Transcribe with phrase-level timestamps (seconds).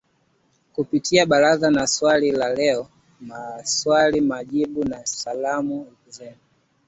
[0.73, 2.83] Kupitia ‘Barazani’ na ‘Swali la Leo’,
[3.21, 5.79] 'Maswali na Majibu', na 'Salamu
[6.15, 6.39] Zenu.'